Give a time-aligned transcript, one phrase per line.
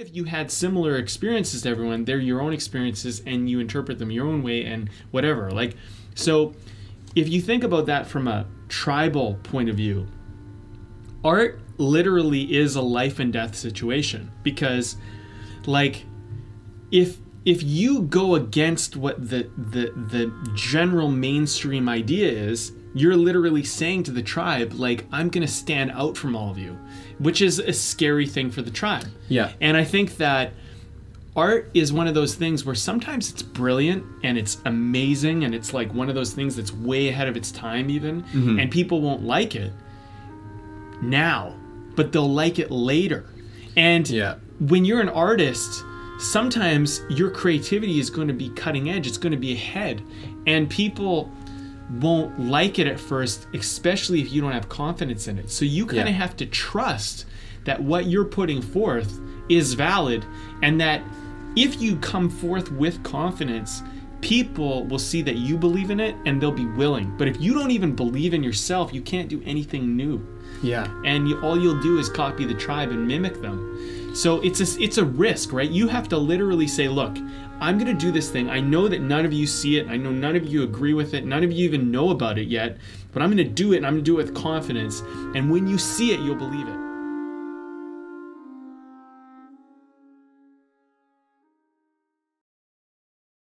[0.00, 4.10] if you had similar experiences to everyone, they're your own experiences and you interpret them
[4.10, 5.50] your own way and whatever.
[5.50, 5.76] Like,
[6.14, 6.54] so
[7.14, 10.06] if you think about that from a tribal point of view,
[11.22, 14.96] art literally is a life and death situation because,
[15.66, 16.06] like,
[16.90, 23.62] if if you go against what the the the general mainstream idea is, you're literally
[23.64, 26.76] saying to the tribe like i'm going to stand out from all of you
[27.18, 29.52] which is a scary thing for the tribe Yeah.
[29.60, 30.52] and i think that
[31.36, 35.72] art is one of those things where sometimes it's brilliant and it's amazing and it's
[35.72, 38.58] like one of those things that's way ahead of its time even mm-hmm.
[38.58, 39.72] and people won't like it
[41.02, 41.54] now
[41.94, 43.26] but they'll like it later
[43.76, 44.34] and Yeah.
[44.58, 45.84] when you're an artist,
[46.18, 50.02] sometimes your creativity is going to be cutting edge, it's going to be ahead,
[50.46, 51.30] and people
[52.00, 55.50] won't like it at first, especially if you don't have confidence in it.
[55.50, 56.12] So you kind of Yeah.
[56.12, 57.26] have to trust
[57.64, 60.24] that what you're putting forth is valid
[60.62, 61.02] and that
[61.56, 63.82] if you come forth with confidence,
[64.20, 67.12] people will see that you believe in it and they'll be willing.
[67.18, 70.24] But if you don't even believe in yourself, you can't do anything new
[70.62, 70.86] Yeah.
[71.04, 73.99] and you, all you'll do is copy the tribe and mimic them.
[74.12, 75.70] So it's a it's a risk, right?
[75.70, 77.16] You have to literally say, "Look,
[77.60, 78.50] I'm going to do this thing.
[78.50, 79.88] I know that none of you see it.
[79.88, 81.24] I know none of you agree with it.
[81.24, 82.78] None of you even know about it yet,
[83.12, 85.02] but I'm going to do it and I'm going to do it with confidence.
[85.34, 86.89] And when you see it, you'll believe it."